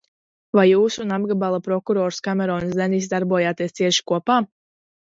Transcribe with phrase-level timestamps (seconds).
[0.59, 4.45] Vai jūs un apgabala prokurors Kamerons Deniss darbojāties cieši kopā?